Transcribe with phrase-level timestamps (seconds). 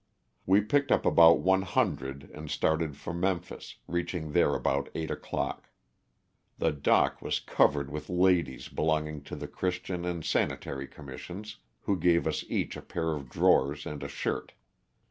[0.47, 5.69] We picked up about one hundred and started for Memphis, reaching there about eight o'clock.
[6.57, 12.25] The dock was covered with ladies belonging to the Christian and Sanitary Commissions, who gave
[12.25, 14.53] us each a pair of drawers and a shirt.